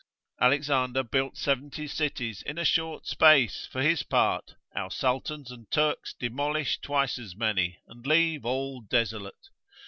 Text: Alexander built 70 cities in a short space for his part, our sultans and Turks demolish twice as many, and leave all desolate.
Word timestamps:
Alexander 0.41 1.03
built 1.03 1.37
70 1.37 1.85
cities 1.85 2.41
in 2.41 2.57
a 2.57 2.65
short 2.65 3.05
space 3.05 3.67
for 3.71 3.83
his 3.83 4.01
part, 4.01 4.55
our 4.75 4.89
sultans 4.89 5.51
and 5.51 5.69
Turks 5.69 6.15
demolish 6.19 6.79
twice 6.81 7.19
as 7.19 7.35
many, 7.35 7.77
and 7.85 8.03
leave 8.07 8.43
all 8.43 8.81
desolate. 8.81 9.49